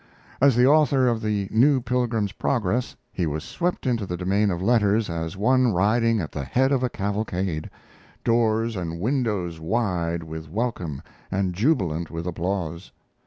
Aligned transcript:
As 0.41 0.55
the 0.55 0.65
author 0.65 1.07
of 1.07 1.21
The 1.21 1.47
New 1.51 1.79
Pilgrim's 1.79 2.31
Progress 2.31 2.95
he 3.13 3.27
was 3.27 3.43
swept 3.43 3.85
into 3.85 4.07
the 4.07 4.17
domain 4.17 4.49
of 4.49 4.59
letters 4.59 5.11
as 5.11 5.37
one 5.37 5.73
riding 5.73 6.19
at 6.19 6.31
the 6.31 6.43
head 6.43 6.71
of 6.71 6.81
a 6.81 6.89
cavalcade 6.89 7.69
doors 8.23 8.75
and 8.75 8.99
windows 8.99 9.59
wide 9.59 10.23
with 10.23 10.49
welcome 10.49 11.03
and 11.29 11.53
jubilant 11.53 12.09
with 12.09 12.25
applause. 12.25 12.91